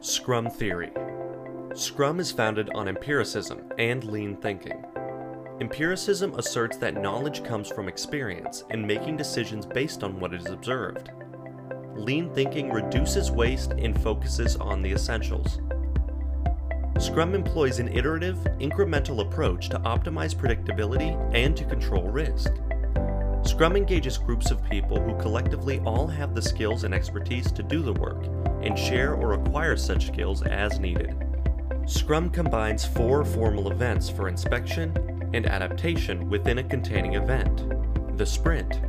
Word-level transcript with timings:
Scrum 0.00 0.50
Theory 0.50 0.92
Scrum 1.74 2.20
is 2.20 2.30
founded 2.30 2.68
on 2.74 2.86
empiricism 2.86 3.62
and 3.78 4.04
lean 4.04 4.36
thinking. 4.36 4.84
Empiricism 5.60 6.34
asserts 6.34 6.76
that 6.76 7.00
knowledge 7.00 7.42
comes 7.42 7.68
from 7.68 7.88
experience 7.88 8.64
and 8.70 8.86
making 8.86 9.16
decisions 9.16 9.64
based 9.64 10.04
on 10.04 10.20
what 10.20 10.34
is 10.34 10.46
observed. 10.46 11.10
Lean 11.96 12.32
thinking 12.34 12.70
reduces 12.70 13.30
waste 13.30 13.72
and 13.72 14.00
focuses 14.02 14.56
on 14.56 14.82
the 14.82 14.92
essentials. 14.92 15.60
Scrum 16.98 17.34
employs 17.34 17.78
an 17.78 17.88
iterative, 17.88 18.36
incremental 18.60 19.20
approach 19.20 19.70
to 19.70 19.78
optimize 19.80 20.34
predictability 20.34 21.18
and 21.34 21.56
to 21.56 21.64
control 21.64 22.10
risk. 22.10 22.52
Scrum 23.42 23.76
engages 23.76 24.18
groups 24.18 24.50
of 24.50 24.62
people 24.68 25.00
who 25.00 25.18
collectively 25.18 25.80
all 25.80 26.06
have 26.06 26.34
the 26.34 26.42
skills 26.42 26.84
and 26.84 26.94
expertise 26.94 27.50
to 27.52 27.62
do 27.62 27.82
the 27.82 27.94
work 27.94 28.45
and 28.66 28.78
share 28.78 29.14
or 29.14 29.34
acquire 29.34 29.76
such 29.76 30.08
skills 30.08 30.42
as 30.42 30.80
needed. 30.80 31.14
Scrum 31.86 32.28
combines 32.28 32.84
four 32.84 33.24
formal 33.24 33.70
events 33.70 34.10
for 34.10 34.28
inspection 34.28 34.92
and 35.32 35.46
adaptation 35.46 36.28
within 36.28 36.58
a 36.58 36.64
containing 36.64 37.14
event 37.14 37.64
the 38.16 38.26
sprint. 38.26 38.80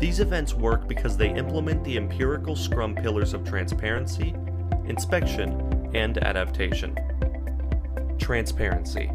These 0.00 0.18
events 0.18 0.52
work 0.52 0.88
because 0.88 1.16
they 1.16 1.32
implement 1.32 1.84
the 1.84 1.96
empirical 1.96 2.56
Scrum 2.56 2.94
pillars 2.94 3.34
of 3.34 3.44
transparency, 3.44 4.34
inspection, 4.84 5.90
and 5.94 6.18
adaptation. 6.18 6.96
Transparency. 8.18 9.10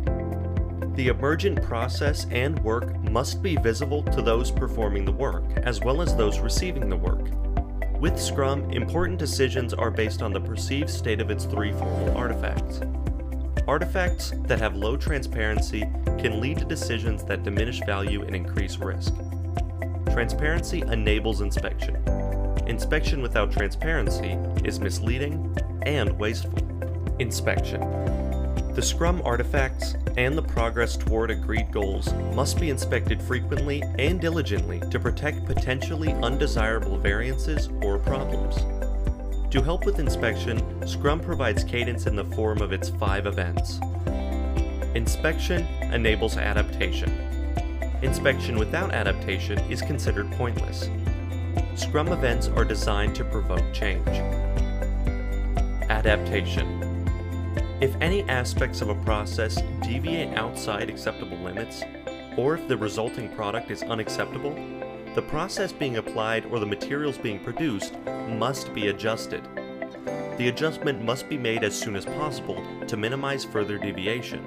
The 0.96 1.10
emergent 1.10 1.62
process 1.62 2.26
and 2.32 2.58
work 2.60 2.98
must 3.12 3.44
be 3.44 3.58
visible 3.58 4.02
to 4.04 4.22
those 4.22 4.50
performing 4.50 5.04
the 5.04 5.12
work, 5.12 5.44
as 5.58 5.82
well 5.82 6.02
as 6.02 6.16
those 6.16 6.40
receiving 6.40 6.88
the 6.90 6.96
work. 6.96 7.28
With 8.00 8.20
Scrum, 8.20 8.70
important 8.70 9.18
decisions 9.18 9.74
are 9.74 9.90
based 9.90 10.22
on 10.22 10.32
the 10.32 10.40
perceived 10.40 10.90
state 10.90 11.20
of 11.20 11.32
its 11.32 11.46
three 11.46 11.72
formal 11.72 12.16
artifacts. 12.16 12.80
Artifacts 13.68 14.34
that 14.46 14.60
have 14.60 14.76
low 14.76 14.98
transparency 14.98 15.82
can 16.20 16.40
lead 16.40 16.60
to 16.60 16.66
decisions 16.66 17.24
that 17.24 17.42
diminish 17.42 17.80
value 17.88 18.22
and 18.22 18.36
increase 18.36 18.78
risk. 18.78 19.16
Transparency 20.12 20.82
enables 20.82 21.42
inspection. 21.42 21.96
Inspection 22.68 23.20
without 23.20 23.52
transparency 23.52 24.38
is 24.64 24.80
misleading 24.80 25.58
and 25.82 26.20
wasteful. 26.20 26.60
Inspection. 27.18 27.82
The 28.78 28.84
Scrum 28.84 29.24
artifacts 29.26 29.96
and 30.18 30.38
the 30.38 30.44
progress 30.44 30.98
toward 30.98 31.32
agreed 31.32 31.72
goals 31.72 32.14
must 32.36 32.60
be 32.60 32.70
inspected 32.70 33.20
frequently 33.20 33.82
and 33.98 34.22
diligently 34.22 34.82
to 34.92 35.00
protect 35.00 35.48
potentially 35.48 36.14
undesirable 36.14 37.00
variances 37.00 37.70
or 37.82 37.98
problems. 37.98 38.58
To 39.52 39.64
help 39.64 39.88
with 39.88 39.98
inspection, 39.98 40.62
Scrum 40.88 41.20
provides 41.20 41.64
cadence 41.64 42.06
in 42.06 42.16
the 42.16 42.26
form 42.26 42.62
of 42.62 42.72
its 42.72 42.90
five 42.90 43.26
events. 43.26 43.80
Inspection 44.94 45.66
enables 45.92 46.38
adaptation. 46.38 47.10
Inspection 48.04 48.60
without 48.60 48.94
adaptation 48.94 49.58
is 49.72 49.82
considered 49.82 50.32
pointless. 50.34 50.88
Scrum 51.74 52.10
events 52.10 52.48
are 52.50 52.64
designed 52.64 53.16
to 53.16 53.24
provoke 53.24 53.74
change. 53.74 54.08
Adaptation 55.90 56.87
if 57.80 57.96
any 58.02 58.24
aspects 58.24 58.82
of 58.82 58.90
a 58.90 58.96
process 59.04 59.62
deviate 59.84 60.36
outside 60.36 60.90
acceptable 60.90 61.38
limits, 61.38 61.84
or 62.36 62.56
if 62.56 62.68
the 62.68 62.76
resulting 62.76 63.30
product 63.36 63.70
is 63.70 63.84
unacceptable, 63.84 64.56
the 65.14 65.22
process 65.22 65.72
being 65.72 65.98
applied 65.98 66.46
or 66.48 66.60
the 66.60 66.66
materials 66.66 67.20
being 67.20 67.40
produced 67.44 67.94
must 68.30 68.74
be 68.74 68.88
adjusted. 68.88 69.44
The 70.38 70.48
adjustment 70.50 71.04
must 71.04 71.30
be 71.30 71.38
made 71.38 71.64
as 71.64 71.80
soon 71.80 71.96
as 71.96 72.06
possible 72.06 72.66
to 72.88 72.98
minimize 72.98 73.46
further 73.46 73.78
deviation. 73.78 74.44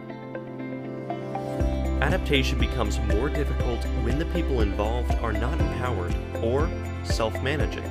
Adaptation 2.03 2.59
becomes 2.59 2.99
more 3.01 3.29
difficult 3.29 3.85
when 4.03 4.19
the 4.19 4.27
people 4.27 4.61
involved 4.61 5.13
are 5.17 5.33
not 5.33 5.61
empowered 5.61 6.15
or 6.43 6.69
self-managing. 7.05 7.85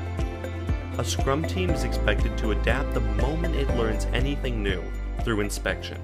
A 0.97 1.06
Scrum 1.06 1.44
team 1.44 1.69
is 1.69 1.85
expected 1.85 2.38
to 2.39 2.51
adapt 2.51 2.94
the 2.94 3.00
moment 3.00 3.56
it 3.56 3.69
learns 3.77 4.06
anything 4.07 4.61
new, 4.61 4.83
through 5.24 5.41
inspection. 5.41 6.02